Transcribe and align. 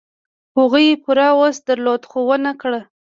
هغوی 0.57 0.99
پوره 1.03 1.27
وس 1.39 1.57
درلود، 1.67 2.01
خو 2.09 2.19
و 2.27 2.29
نه 2.45 2.53
کړ. 2.61 2.73